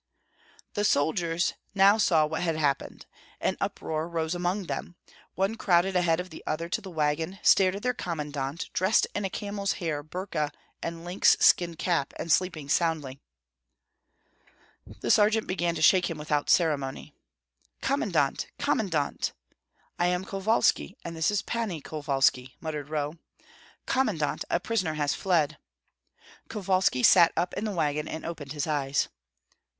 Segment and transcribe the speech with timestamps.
[0.73, 3.05] The soldiers now saw what had happened.
[3.39, 4.95] An uproar rose among them.
[5.35, 9.25] One crowded ahead of the other to the wagon, stared at their commandant, dressed in
[9.25, 10.51] a camel's hair burka
[10.81, 13.19] and lynx skin cap, and sleeping soundly.
[15.01, 17.13] The sergeant began to shake him without ceremony.
[17.81, 18.47] "Commandant!
[18.57, 19.33] commandant!"
[19.99, 23.19] "I am Kovalski, and this is Pani Kovalski," muttered Roh.
[23.85, 25.59] "Commandant, a prisoner has fled."
[26.49, 29.07] Kovalski sat up in the wagon and opened his eyes.